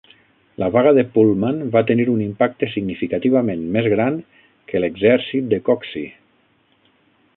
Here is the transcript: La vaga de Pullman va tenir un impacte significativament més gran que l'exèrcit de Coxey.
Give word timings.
La 0.61 0.67
vaga 0.75 0.93
de 0.97 1.01
Pullman 1.17 1.59
va 1.75 1.83
tenir 1.91 2.07
un 2.13 2.23
impacte 2.29 2.69
significativament 2.77 3.61
més 3.77 3.91
gran 3.95 4.17
que 4.73 4.83
l'exèrcit 4.85 5.53
de 5.53 5.61
Coxey. 5.69 6.09